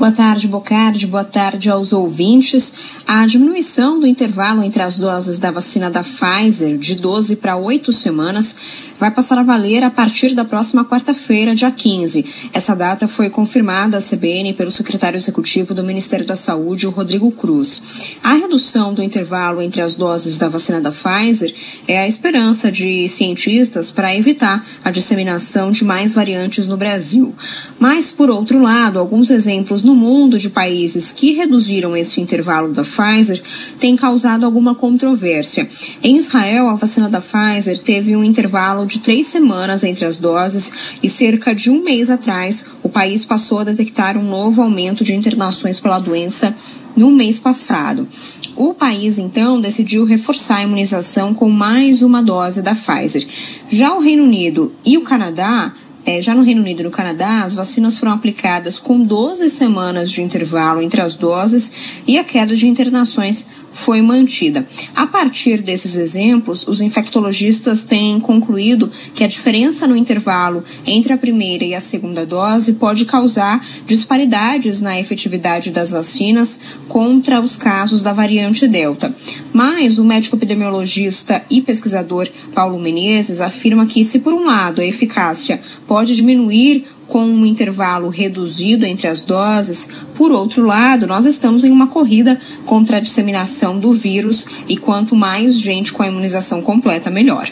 [0.00, 1.06] Boa tarde, Bocardi.
[1.06, 2.72] Boa tarde aos ouvintes.
[3.06, 7.92] A diminuição do intervalo entre as doses da vacina da Pfizer de 12 para 8
[7.92, 8.56] semanas
[9.00, 12.50] vai passar a valer a partir da próxima quarta-feira, dia 15.
[12.52, 18.18] Essa data foi confirmada à CBN pelo secretário executivo do Ministério da Saúde, Rodrigo Cruz.
[18.22, 21.54] A redução do intervalo entre as doses da vacina da Pfizer
[21.88, 27.34] é a esperança de cientistas para evitar a disseminação de mais variantes no Brasil.
[27.78, 32.82] Mas, por outro lado, alguns exemplos no mundo de países que reduziram esse intervalo da
[32.82, 33.42] Pfizer
[33.78, 35.68] têm causado alguma controvérsia.
[36.02, 40.72] Em Israel, a vacina da Pfizer teve um intervalo de três semanas entre as doses
[41.02, 45.14] e cerca de um mês atrás o país passou a detectar um novo aumento de
[45.14, 46.54] internações pela doença
[46.96, 48.08] no mês passado.
[48.56, 53.26] O país, então, decidiu reforçar a imunização com mais uma dose da Pfizer.
[53.68, 57.42] Já o Reino Unido e o Canadá é, já no Reino Unido e no Canadá,
[57.42, 61.72] as vacinas foram aplicadas com 12 semanas de intervalo entre as doses
[62.06, 64.66] e a queda de internações foi mantida.
[64.94, 71.18] A partir desses exemplos, os infectologistas têm concluído que a diferença no intervalo entre a
[71.18, 78.02] primeira e a segunda dose pode causar disparidades na efetividade das vacinas contra os casos
[78.02, 79.14] da variante Delta.
[79.52, 84.84] Mas o médico epidemiologista e pesquisador Paulo Menezes afirma que, se por um lado a
[84.84, 89.88] eficácia pode diminuir com um intervalo reduzido entre as doses.
[90.14, 95.14] Por outro lado, nós estamos em uma corrida contra a disseminação do vírus e quanto
[95.16, 97.50] mais gente com a imunização completa, melhor.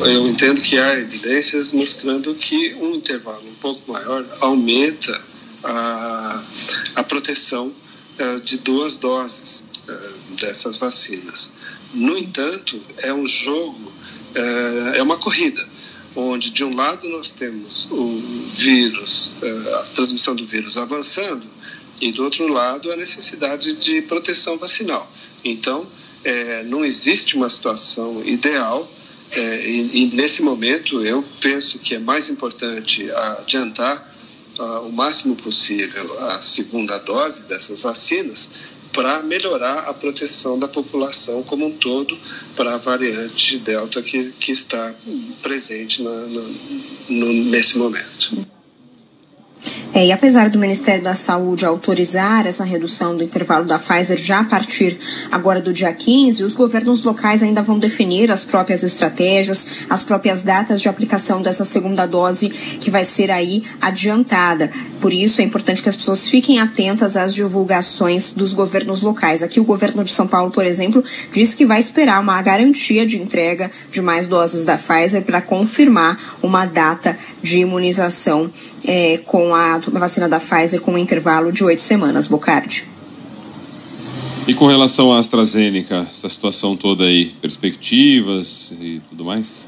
[0.00, 5.20] Eu entendo que há evidências mostrando que um intervalo um pouco maior aumenta
[5.64, 6.42] a,
[6.96, 11.52] a proteção uh, de duas doses uh, dessas vacinas.
[11.94, 13.92] No entanto, é um jogo,
[14.36, 15.77] uh, é uma corrida
[16.20, 18.22] onde de um lado nós temos o
[18.54, 21.46] vírus, eh, a transmissão do vírus avançando,
[22.00, 25.10] e do outro lado a necessidade de proteção vacinal.
[25.44, 25.86] Então,
[26.24, 28.88] é, não existe uma situação ideal,
[29.30, 34.14] é, e, e, nesse momento eu penso que é mais importante adiantar
[34.58, 38.50] uh, o máximo possível a segunda dose dessas vacinas
[38.92, 42.16] para melhorar a proteção da população como um todo
[42.56, 44.94] para a variante Delta que, que está
[45.42, 46.42] presente na, na,
[47.08, 48.48] no, nesse momento.
[49.98, 54.38] É, e apesar do Ministério da Saúde autorizar essa redução do intervalo da Pfizer já
[54.38, 54.96] a partir
[55.28, 60.40] agora do dia 15, os governos locais ainda vão definir as próprias estratégias, as próprias
[60.40, 64.70] datas de aplicação dessa segunda dose que vai ser aí adiantada.
[65.00, 69.42] Por isso é importante que as pessoas fiquem atentas às divulgações dos governos locais.
[69.42, 73.20] Aqui o governo de São Paulo, por exemplo, diz que vai esperar uma garantia de
[73.20, 78.48] entrega de mais doses da Pfizer para confirmar uma data de imunização
[78.86, 82.88] é, com a vacina da Pfizer com um intervalo de oito semanas, Bocardi.
[84.46, 89.66] E com relação à AstraZeneca, essa situação toda aí, perspectivas e tudo mais?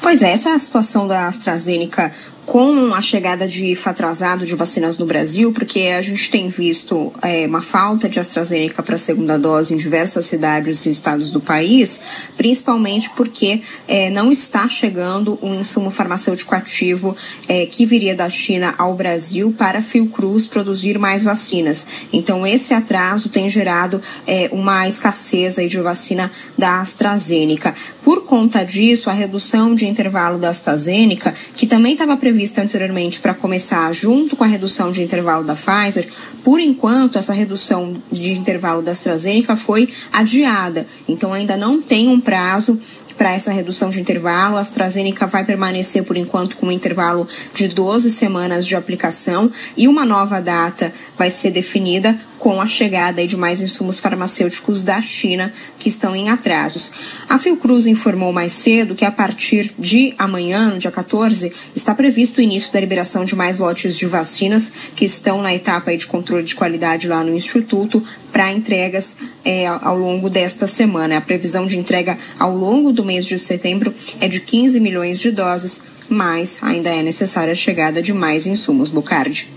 [0.00, 2.12] Pois é, essa situação da AstraZeneca
[2.46, 7.44] com a chegada de fatrasado de vacinas no Brasil, porque a gente tem visto é,
[7.44, 12.00] uma falta de AstraZeneca para a segunda dose em diversas cidades e estados do país,
[12.36, 17.16] principalmente porque é, não está chegando um insumo farmacêutico ativo
[17.48, 21.84] é, que viria da China ao Brasil para a Fiocruz produzir mais vacinas.
[22.12, 27.74] Então, esse atraso tem gerado é, uma escassez de vacina da AstraZeneca.
[28.04, 33.18] Por conta disso, a redução de intervalo da AstraZeneca, que também estava prevista prevista anteriormente
[33.18, 36.06] para começar junto com a redução de intervalo da Pfizer,
[36.44, 40.86] por enquanto essa redução de intervalo da AstraZeneca foi adiada.
[41.08, 42.78] Então ainda não tem um prazo
[43.16, 44.56] para essa redução de intervalo.
[44.56, 49.88] A AstraZeneca vai permanecer por enquanto com um intervalo de 12 semanas de aplicação e
[49.88, 55.52] uma nova data vai ser definida com a chegada de mais insumos farmacêuticos da China
[55.78, 56.90] que estão em atrasos.
[57.28, 62.38] A Fiocruz informou mais cedo que a partir de amanhã, no dia 14, está previsto
[62.38, 66.44] o início da liberação de mais lotes de vacinas que estão na etapa de controle
[66.44, 68.02] de qualidade lá no Instituto
[68.32, 71.16] para entregas é, ao longo desta semana.
[71.16, 75.30] A previsão de entrega ao longo do mês de setembro é de 15 milhões de
[75.30, 78.90] doses, mas ainda é necessária a chegada de mais insumos.
[78.90, 79.48] Bocardi.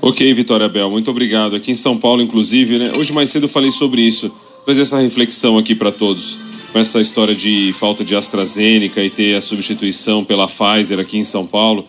[0.00, 1.56] Ok, Vitória Bel, muito obrigado.
[1.56, 2.92] Aqui em São Paulo, inclusive, né?
[2.96, 4.30] Hoje mais cedo falei sobre isso.
[4.64, 6.38] Fazer essa reflexão aqui para todos.
[6.72, 11.24] Com essa história de falta de AstraZeneca e ter a substituição pela Pfizer aqui em
[11.24, 11.84] São Paulo.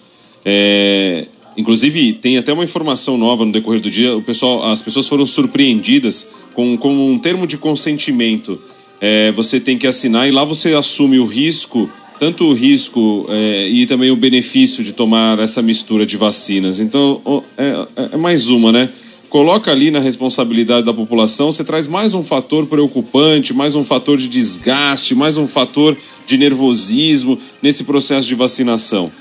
[0.46, 1.28] É...
[1.58, 4.16] Inclusive, tem até uma informação nova no decorrer do dia.
[4.16, 8.60] O pessoal, as pessoas foram surpreendidas com, com um termo de consentimento.
[9.00, 11.90] É, você tem que assinar e lá você assume o risco
[12.20, 16.80] tanto o risco é, e também o benefício de tomar essa mistura de vacinas.
[16.80, 18.90] Então, é, é, é mais uma, né?
[19.30, 24.18] Coloca ali na responsabilidade da população, você traz mais um fator preocupante, mais um fator
[24.18, 29.12] de desgaste, mais um fator de nervosismo nesse processo de vacinação.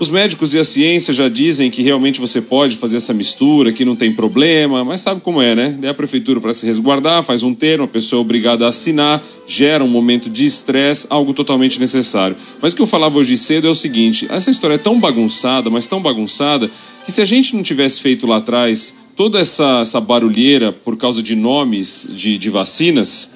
[0.00, 3.84] Os médicos e a ciência já dizem que realmente você pode fazer essa mistura, que
[3.84, 5.76] não tem problema, mas sabe como é, né?
[5.78, 9.22] Daí a prefeitura, para se resguardar, faz um termo, a pessoa é obrigada a assinar,
[9.46, 12.36] gera um momento de estresse, algo totalmente necessário.
[12.60, 15.70] Mas o que eu falava hoje cedo é o seguinte: essa história é tão bagunçada,
[15.70, 16.68] mas tão bagunçada,
[17.04, 21.22] que se a gente não tivesse feito lá atrás toda essa, essa barulheira por causa
[21.22, 23.34] de nomes de, de vacinas,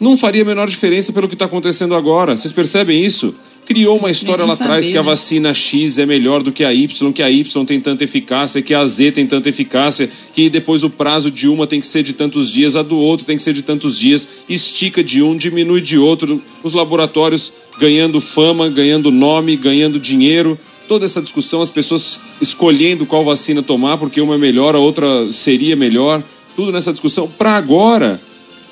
[0.00, 2.36] não faria a menor diferença pelo que está acontecendo agora.
[2.36, 3.34] Vocês percebem isso?
[3.66, 5.08] Criou uma história lá atrás que a né?
[5.08, 8.74] vacina X é melhor do que a Y, que a Y tem tanta eficácia, que
[8.74, 12.12] a Z tem tanta eficácia, que depois o prazo de uma tem que ser de
[12.12, 15.80] tantos dias, a do outro tem que ser de tantos dias, estica de um, diminui
[15.80, 20.58] de outro, os laboratórios ganhando fama, ganhando nome, ganhando dinheiro.
[20.88, 25.30] Toda essa discussão, as pessoas escolhendo qual vacina tomar, porque uma é melhor, a outra
[25.30, 26.22] seria melhor,
[26.56, 27.28] tudo nessa discussão.
[27.28, 28.20] Para agora,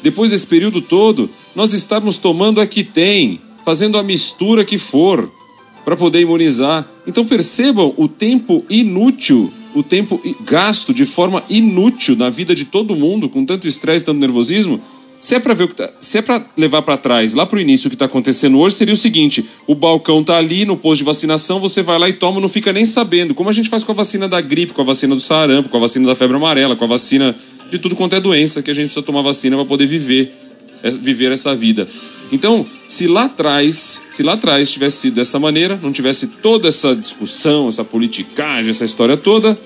[0.02, 5.31] depois desse período todo, nós estamos tomando a que tem fazendo a mistura que for
[5.85, 6.88] para poder imunizar.
[7.06, 12.97] Então percebam o tempo inútil, o tempo gasto de forma inútil na vida de todo
[12.97, 14.81] mundo, com tanto estresse, tanto nervosismo.
[15.20, 17.88] Se é para ver tá, se é para levar para trás, lá para o início
[17.88, 21.05] o que está acontecendo hoje, seria o seguinte: o balcão tá ali no posto de
[21.05, 23.35] vacinação, você vai lá e toma, não fica nem sabendo.
[23.35, 25.76] Como a gente faz com a vacina da gripe, com a vacina do sarampo, com
[25.76, 27.37] a vacina da febre amarela, com a vacina
[27.70, 30.32] de tudo quanto é doença que a gente precisa tomar vacina para poder viver,
[30.82, 31.87] é, viver essa vida.
[32.30, 36.94] Então, se lá atrás, se lá atrás tivesse sido dessa maneira, não tivesse toda essa
[36.94, 39.58] discussão, essa politicagem, essa história toda,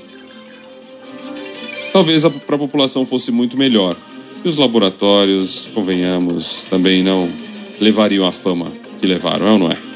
[1.93, 3.97] talvez para a população fosse muito melhor.
[4.45, 7.29] E os laboratórios, convenhamos, também não
[7.81, 9.92] levariam a fama que levaram, é ou não é?